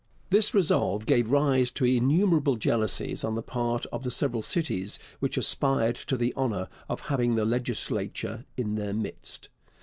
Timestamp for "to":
1.69-1.85, 5.95-6.17